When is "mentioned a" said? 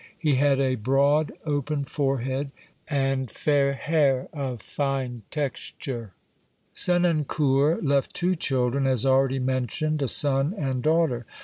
9.37-10.07